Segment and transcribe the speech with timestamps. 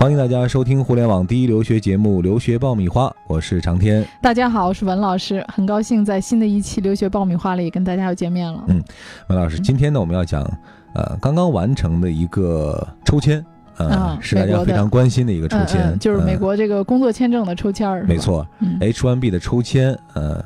[0.00, 4.02] 欢迎大家收听互联网第一留学节目《留学爆米花》，我是长天。
[4.22, 8.64] 大家好，我是文老师，很高兴在新的一期《留学爆米花》里跟大家又见面了。
[8.68, 8.82] 嗯，
[9.28, 10.42] 文老师，今天呢我们要讲，
[10.94, 13.44] 呃，刚刚完成的一个抽签，
[13.76, 18.48] 呃，是大家非常关心的一个抽签，就是美国这个工作签证的抽签没错
[18.80, 20.42] ，H1B 的抽签，呃。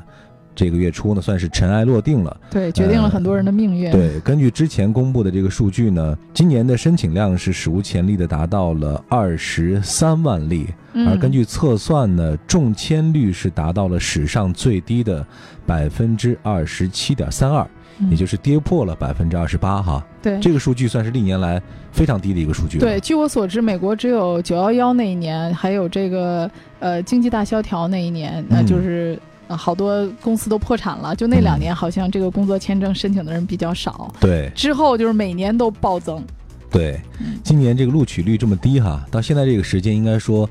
[0.55, 2.35] 这个月初呢，算是尘埃落定了。
[2.49, 3.91] 对，决定了很多人的命运。
[3.91, 10.67] 对，根据之前公布的这个数据呢，今年的申请量是史无前例的达到了二十三万例，
[11.05, 15.25] 而根据测算呢，中签率是达到了史上最低的
[15.65, 17.67] 百分之二十七点三二，
[18.09, 20.01] 也就是跌破了百分之二十八哈。
[20.21, 22.79] 对，这个数据算是历年来非常低的一个数据。
[22.79, 29.19] 对，据我所知，美国只有九幺幺那一年，还有这个呃经济大萧条那一年，那就是。
[29.47, 34.11] 啊，好多公司都破产了，就那两年，好像这个工作签证申请的人比较少。
[34.19, 36.23] 对，之后就是每年都暴增。
[36.71, 36.99] 对，
[37.43, 40.49] 今年这个录取率这么低哈，到现在这个时间，应该说，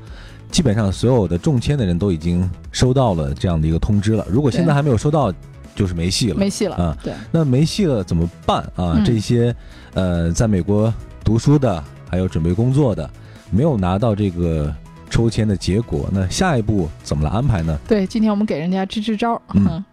[0.49, 4.25] 基本上所有的中签的人都已经收到了这样的一个通知了。
[4.29, 5.31] 如果现在还没有收到，
[5.75, 6.35] 就是没戏了。
[6.35, 6.97] 没戏了啊！
[7.03, 9.01] 对，那没戏了怎么办啊？
[9.05, 9.53] 这些
[9.93, 10.91] 呃，在美国
[11.23, 13.09] 读书的，还有准备工作的，
[13.51, 14.73] 没有拿到这个。
[15.09, 17.77] 抽签的结果，那下一步怎么来安排呢？
[17.87, 19.41] 对，今天我们给人家支支招。
[19.53, 19.83] 嗯，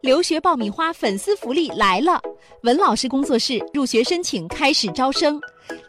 [0.00, 2.20] 留学爆米花粉丝福利来了！
[2.62, 5.40] 文老师工作室入学申请开始招生，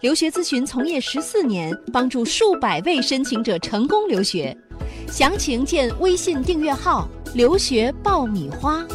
[0.02, 4.56] 留学咨询从业十四年，帮助数百位申请者成功留学。
[5.08, 8.86] 详情见微信订阅号“留学爆米花”。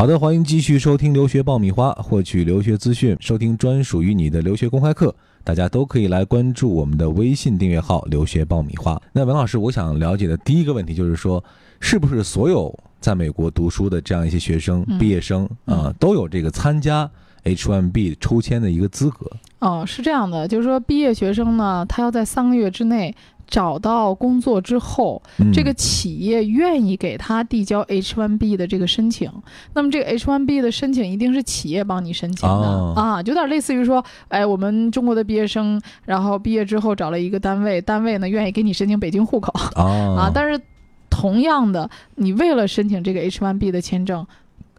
[0.00, 5.12] 好的，欢迎继续收听留学爆米花，获取留学资讯，收听专属于你的留学公开课。
[5.42, 8.96] 大家都可以来关注我们的微信订阅号“留学爆米花”。
[9.12, 11.42] 那文老师，我想了解的第一个问题就是说，
[11.80, 17.10] 是不是所有在美国读书的这样一些学生、毕业生啊，都有这个参加
[17.42, 19.28] H1B 抽签的一个资格？
[19.58, 23.12] 哦，是这样的，就是说毕业学生呢，他要在三个月之内。
[23.48, 25.22] 找到工作之后，
[25.54, 29.32] 这个企业愿意给他递交 H1B 的这个申请，
[29.72, 39.50] 那么这个 H1B 的申请一定是企业帮你申请的啊，有点类似于说，哎，我们中国的毕业生，然后毕业之后找了一个单位，单位呢愿意给你申请北京户口。
[39.80, 40.60] 啊，但是
[41.08, 44.26] 同样的，你为了申请这个 H1B 的签证，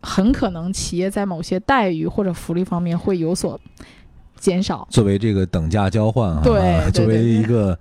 [0.02, 3.60] 很可能企业在某些待遇或者福利方面会有所
[4.38, 7.76] 减少，作为这个等价交换啊，对，作为一个。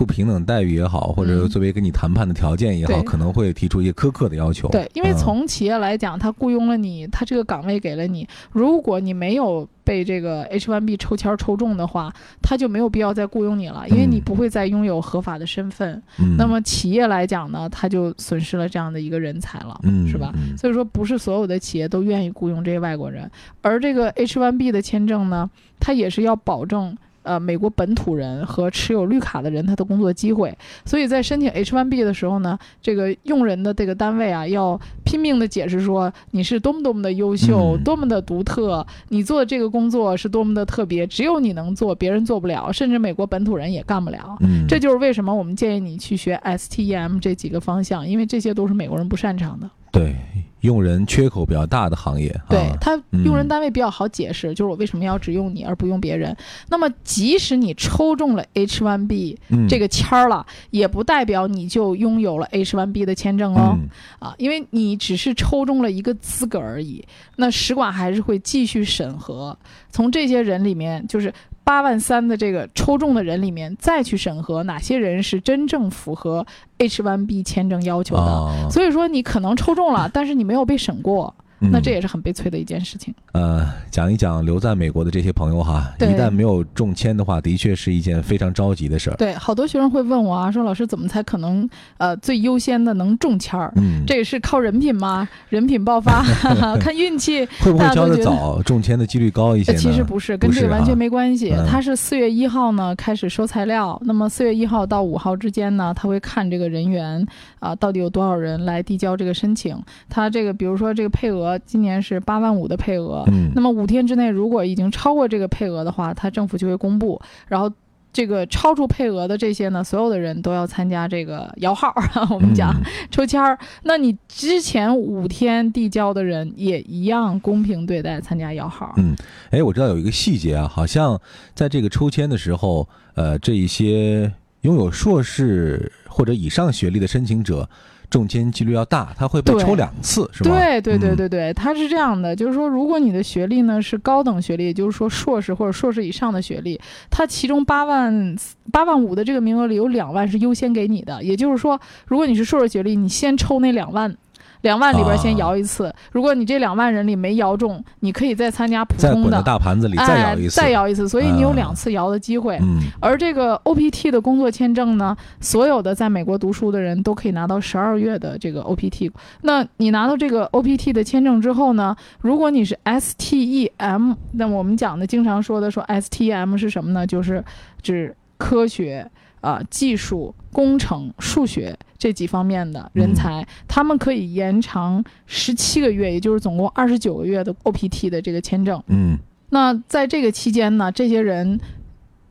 [0.00, 4.66] 不平等待遇也好，或者作为跟你谈判的条件也好，可能会提出一些苛刻的要求。
[4.68, 16.02] 对，因为从企业来讲，他雇佣了你，他这个岗位给了你，如果你没有被这个 H1B 抽签抽中的话，他就没有必要再雇佣你了，因为你不会再拥有合法的身份。
[16.38, 20.32] 那么企业来讲呢，他就损失了这样的一个人才了，嗯是吧？
[20.56, 23.30] 所以说，不是所有的企业都愿意雇佣这些外国人，
[23.60, 26.96] 而这个 H1B 的签证呢，它也是要保证。
[27.22, 30.56] 呃，美国本土人和持有绿卡的人，他的工作机会。
[30.84, 44.36] 所以在申请 H1B 的时候呢，这个用人的这个单位啊，要拼命的解释说你是多么多么的优秀，多么的独特，你做的这个工作是多么的特别，只有你能做，别人做不了，甚至美国本土人也干不了。
[44.40, 49.70] 嗯，这就是为什么我们建议你去学 STEM 这几个方向，因为这些都是美国人不擅长的。
[49.92, 50.16] 对。
[50.60, 56.36] 用人缺口比较大的行业，对他用人单位比较好解释，就是我为什么要只用你而不用别人。
[56.68, 59.36] 那么，即使你抽中了 H1B
[59.68, 63.78] 这个签儿了，也不代表你就拥有了 H1B 的签证哦。
[64.18, 67.04] 啊，因为你只是抽中了一个资格而已。
[67.36, 69.56] 那使馆还是会继续审核，
[69.90, 71.32] 从这些人里面，就是。
[71.64, 76.44] 八万三的这个抽中的人里面，再去审核哪些人是真正符合
[76.78, 78.68] H1B 签证要求的。
[78.70, 81.34] 所以说，你可能抽中了，但是你没有被审过。
[81.60, 83.14] 那这也是很悲催的一件事情。
[83.32, 89.16] 呃，讲一讲留在美国的这些朋友哈，一旦没有中签的话，的确是一件非常着急的事儿。
[89.16, 91.68] 对，好多学生会问我啊，说老师怎么才可能
[91.98, 93.70] 呃最优先的能中签儿？
[93.76, 95.28] 嗯，这也是靠人品吗？
[95.50, 96.22] 人品爆发，
[96.80, 97.44] 看运气。
[97.60, 99.74] 会不会交的早，中签的几率高一些？
[99.74, 101.52] 其实不是，跟这个完全没关系。
[101.68, 107.26] 他是四月一号呢开始收材料，那么四月一号到五号之间呢，他会看这个人员
[107.58, 109.78] 啊到底有多少人来递交这个申请。
[110.08, 111.49] 他这个比如说这个配额。
[111.58, 117.20] 今年是八万五的配额，嗯，那么五天之内如果已经超过这个配额的话，他政府就会公布。
[117.48, 117.70] 然后
[118.12, 121.94] 这个超出配额的这些呢，所有的人都要参加这个摇号，
[122.34, 122.74] 我们讲
[123.10, 123.56] 抽签儿。
[123.84, 128.92] 那你之前五天递交的人也一样公平对待，参加摇号。
[128.96, 129.14] 嗯，
[129.50, 131.20] 哎，我知道有一个细节啊，好像
[131.54, 134.32] 在这个抽签的时候，呃，这一些
[134.62, 137.68] 拥有硕士或者以上学历的申请者。
[138.10, 140.50] 中签几率要大，他会被抽两次，是吧？
[140.50, 146.78] 对对对嗯对对，它是这样的，就是说，如果你的学历呢是高等学历，也就是说硕士或者硕士以上的学历，
[147.08, 148.36] 它其中八万
[148.72, 154.14] 八万五的这个名额里有两万是优先给你的，也就是说，如果你是硕士学历，你先抽那两万。
[154.62, 162.58] 两万里边先啊摇一次，如果你这两万人里没摇中，你可以再参加普通的，大盘子里再哎摇一次，再摇一次，所以你有啊两次摇的机会。
[162.62, 169.10] 嗯而这个 OPT 的工作签证呢，所有的在美国读书的人都可以拿到十二月的这个 OPT。
[169.42, 177.06] 那你拿到这个 OPT 的签证之后呢，如果你是 STEM，那我们讲的经常说的说 STEM 是什么呢？
[177.06, 177.42] 就是
[177.82, 188.82] 指科学啊、技术、工程、数学这几方面的人才，他们可以延长十七个月，也就是总共二十九个月的 OPT 的这个签证。
[188.88, 189.18] 嗯
[189.52, 191.58] 那在这个期间呢，这些人，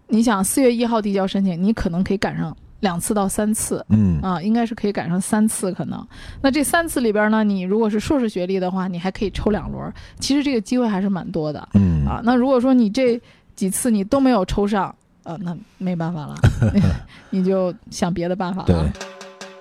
[0.08, 6.08] 你想四月一号递交申请，你可能可以赶上两次到三次嗯啊，应该是可以赶上三次可能。
[6.42, 12.22] 那这三次里边呢，你如果是硕士学历的话，你还可以抽两轮儿，其实这个机会还是蛮多的嗯啊。
[12.24, 13.20] 那如果说你这
[13.54, 14.96] 几次你都没有抽上，
[15.30, 16.36] 呃，那没办法了，
[17.30, 18.92] 你就想别的办法对了。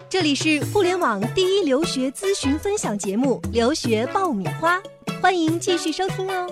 [0.08, 4.76] 这里是互联网第一留学咨询分享节目《留学爆米花》，
[5.20, 6.46] 欢迎继续收听哦。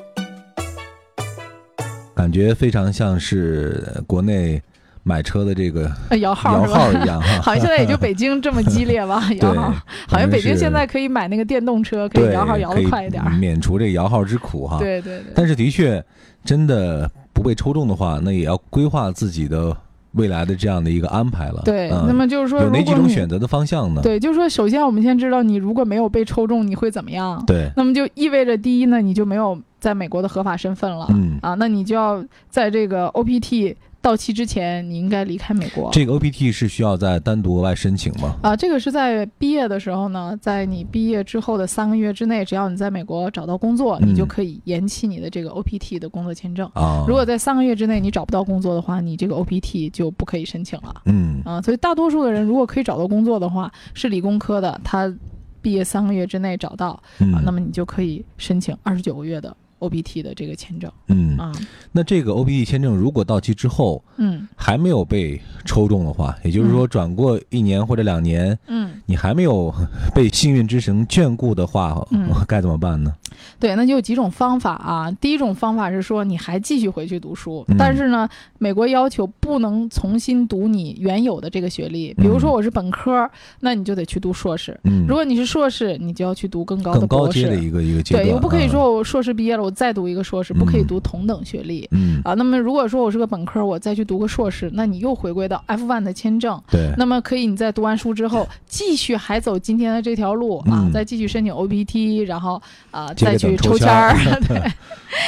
[2.15, 4.63] 感觉非常像是国内
[5.03, 6.79] 买车的这个呃摇号摇是吧？
[6.79, 7.41] 号一样哈。
[7.41, 9.73] 好像现在也就北京这么激烈吧， 摇号。
[10.07, 13.25] 好像北京现在可以买那个电动车，可以摇号摇可以得快一点。
[13.37, 14.77] 免除这个摇号之苦哈。
[14.79, 15.33] 对对对。
[15.35, 16.05] 但是的确，
[16.46, 19.76] 真的不被抽中的话，那也要规划自己的
[20.12, 21.60] 未来的这样的一个安排了。
[21.64, 24.00] 对，嗯那么就是说，有哪几种选择的方向呢？
[24.02, 27.43] 对，就是说，首先我们先知道，你如果没有被抽中，你会怎么样？
[27.46, 33.75] 对，那么就意味着，第一呢，你就没有在美国的合法身份了、嗯，啊，那你就要在这个 OPT
[34.06, 35.91] 到期之前，你应该离开美国。
[35.91, 38.37] 这个 OPT 是需要再单独额外申请吗？
[38.41, 46.70] 啊，这个是在毕业的时候呢，在你毕业之后的三个月之内，只要你在美国找到工作，嗯你就可以延期你的这个 OPT 的工作签证。
[46.75, 51.03] 啊，如果在三个月之内你找不到工作的话，你这个 OPT 就不可以申请了。
[51.06, 55.12] 嗯啊，所以大多数的人如果可以找到工作的话，是理工科的，他
[55.61, 61.52] 毕业三个月之内找到啊，嗯，那么你就可以申请二十九个月的 OPT 的这个签证嗯，啊，
[61.93, 64.46] 那这个 OBT 签证如果到期之后嗯。
[64.56, 69.73] 还没有被抽中的话，也就是说转过一年或者两年，嗯，你还没有
[70.14, 73.12] 被幸运之神眷顾的话，嗯该怎么办呢？
[73.61, 75.11] 对，那就有几种方法啊。
[75.20, 83.29] 第一种方法是说你还继续回去读书，嗯但是呢，美国要求不能重新读你原有的这个学历，比如说嗯我是本科，
[83.61, 87.29] 那你就得去读硕士；嗯，如果你是硕士，你就要去读更高的更高。
[87.29, 91.87] 阶的一个一个阶段，对，又不可以啊，说我硕士毕业了，我再读一个硕士，不可以嗯读同等学历。
[91.91, 104.41] 嗯，啊，那么如果说我是个本科，我再去读个硕士，那你又回归到 F1 的签证，对，那么可以你在读完书之后， 继续还走今天的这条路啊，嗯再继续申请 OPT，然后啊、再去抽签儿儿。
[104.47, 104.59] 对，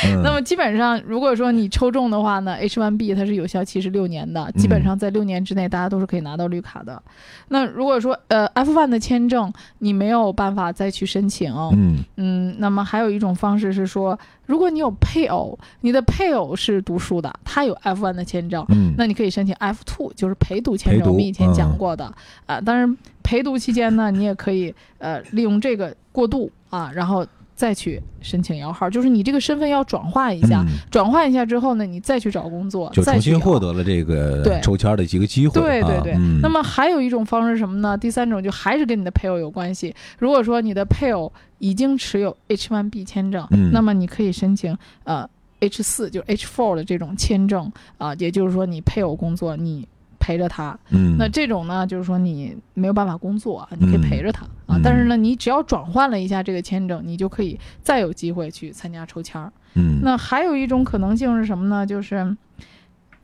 [0.06, 7.02] 嗯那么基本上如果说你抽中的话呢，H1B 它是有效期是六年的，基本嗯上在六年之内大家都是可以拿到绿卡的。
[7.48, 21.08] 那如果说呃 F1 的签证你没有办法再去申请，嗯嗯，那么还有一种方式是说，如果你有配偶，你的配偶是读书的，他有 F1 的签证，嗯，那你可以申请 F2，就是陪读签证。
[21.08, 22.12] 我们以前讲嗯过的
[22.46, 27.26] 啊、当然陪读期间呢，你也可以呃利用这个过渡啊，然后
[27.58, 35.60] 再去申请摇号，就是你这个身份要转化一下，嗯转换一下之后呢，你再去找工作，就重新获得了这个对抽签儿的一个机会。
[35.60, 37.98] 对对对，那么还有一种方式什么呢？
[37.98, 39.92] 第三种就还是跟你的配偶有关系。
[40.20, 45.28] 如果说你的配偶已经持有 H1B 签证，嗯那么你可以申请呃
[45.58, 49.84] H 四，就是 H4 的这种签证啊、也就是说你配偶工作，你
[50.28, 50.78] 陪着他。
[50.90, 54.82] 嗯，那这种呢，就是说你没有办法工作啊，你可以嗯陪着他、啊嗯。
[54.84, 59.50] 但是呢，你只要转换了一下这个签证，你就可以再有机会去参加抽签儿。
[59.74, 61.86] 嗯那还有一种可能性是什么呢？
[61.86, 62.36] 就是，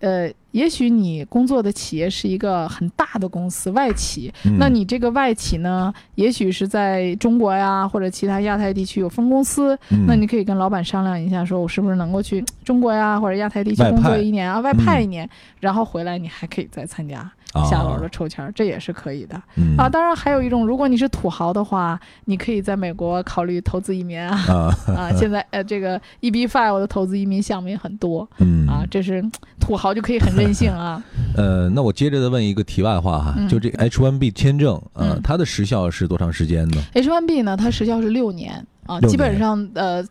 [0.00, 4.32] 呃，也许你工作的企业是一个很大的公司，外企。
[4.44, 9.76] 嗯那你这个外企呢，也许是在中国呀，或者其他亚太地区有分公司。
[9.90, 17.28] 嗯那你可以跟老板商量一下，说我是不是能够去中国呀，或者亚太地区工作一年啊，外派一年，然后回来你还可以再参加
[17.68, 19.40] 下楼的啊抽签儿，这也是可以的。
[19.56, 24.36] 嗯啊，当然还有一种，如果你是土豪的话，你可以在美国考虑投资移民啊。
[24.48, 29.24] 啊啊，现在呃，这个 EB Five 的投资移民项目也很多嗯啊，这是
[29.60, 31.02] 土豪就可以很任性啊。
[31.36, 40.04] 呃，那我接着再问一个题外话哈，嗯就这个 H1B 签证，呃，嗯它的时效是多长时间呢？H one B 呢，它时效是六年啊，基本上呃，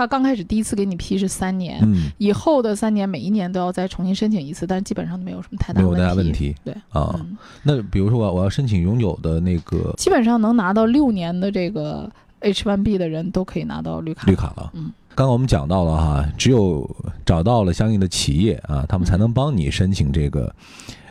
[0.00, 6.02] 他刚开始第一次给你批是三年，嗯，以后的三年每一年都要再重新申请一次，但是基本上都没有什么太大没有问题。
[6.02, 7.14] 太大问题对，啊。
[7.18, 14.26] 嗯，那比如说我我要申请永久的那个基本上能拿到六年的这个 H1B 的人都可以拿到绿卡。
[14.26, 14.70] 绿卡了。
[14.72, 16.88] 嗯，刚刚我们讲到了哈，只有
[17.26, 20.54] 找到了相应的企业啊，他们才能帮你申请这个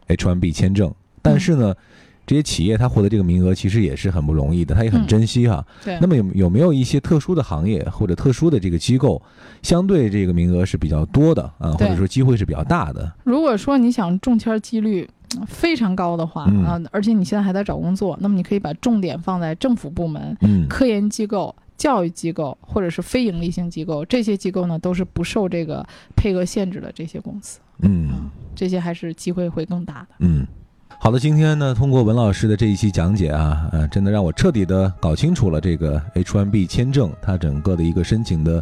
[0.07, 0.91] H1B 签证。
[1.21, 1.75] 但是呢，
[2.29, 5.65] 这些企业它获得这个名额其实也是很不容易的，它也很嗯珍惜哈。
[5.83, 5.97] 对。
[5.99, 9.19] 那么有有没有一些特殊的行业或者特殊的这个机构，
[9.63, 13.11] 相对这个名额是比较多的啊，或者说机会是比较大的？
[13.23, 25.83] 如果说你想中签几率嗯非常高的话、嗯啊，而且你现在还在找工作，那么你可以把重点放在政府部门、嗯科研机构、教育机构或者是非盈利性机构，这些机构呢都是不受这个
[26.15, 30.07] 配额限制的这些公司，嗯这些还是机会会更大的。
[30.19, 30.45] 嗯。
[31.01, 38.61] 好的，今天呢，通过文老师的这一期讲解啊，呃，真的让我彻底的搞清楚了这个 H1B 签证它整个的一个申请的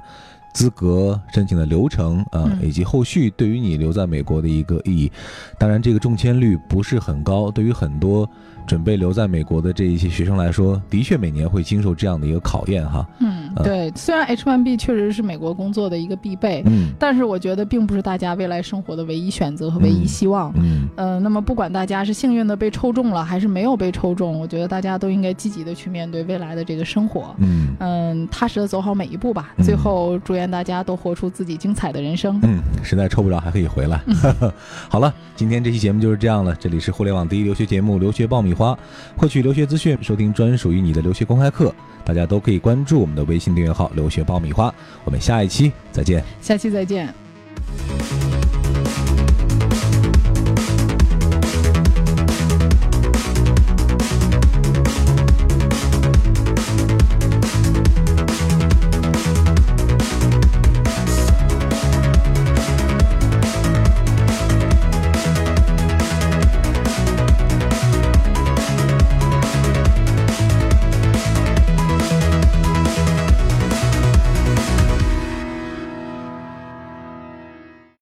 [0.53, 5.12] 资格、申请的流程啊，嗯以及后续对于你留在美国的一个意义。
[5.58, 8.29] 当然，这个中签率不是很高，对于很多
[8.67, 13.08] 准备留在美国的这一些学生来说，的确每年会经受这样的一个考验哈。
[13.20, 20.53] 嗯，呃对，虽然 H1B 确实是美国工作的一个必备，嗯但是我觉得并不是大家未来生活的唯一选择和唯一希望。
[20.56, 27.36] 嗯呃，那么不管大家是幸运的被抽中了，还是没有被抽中，我觉得大家都应该积极的去面对未来的这个生活。
[27.38, 29.54] 嗯嗯，踏实的走好每一步吧。
[29.58, 32.39] 嗯最后，祝愿大家都活出自己精彩的人生。
[32.42, 34.01] 嗯，实在抽不着还可以回来。
[34.89, 36.56] 好了，今天这期节目就是这样了。
[36.56, 38.72] 这里是互联网第一留学节目《留学爆米花》，
[39.16, 41.72] 获取留学资讯，收听专属于你的留学公开课，
[42.04, 44.74] 大家都可以关注我们的微信订阅号“留学爆米花”。
[45.06, 46.24] 我们下一期再见。
[46.42, 47.13] 下期再见。